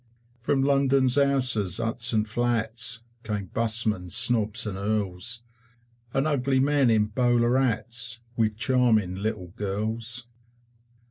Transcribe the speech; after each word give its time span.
From 0.39 0.63
London's 0.63 1.13
houses, 1.13 1.77
huts 1.77 2.11
and 2.11 2.27
flats, 2.27 3.01
Came 3.23 3.51
busmen, 3.53 4.09
snobs, 4.09 4.65
and 4.65 4.75
Earls, 4.75 5.43
And 6.11 6.25
ugly 6.25 6.59
men 6.59 6.89
in 6.89 7.05
bowler 7.05 7.55
hats 7.59 8.19
With 8.35 8.57
charming 8.57 9.13
little 9.13 9.49
girls. 9.49 10.25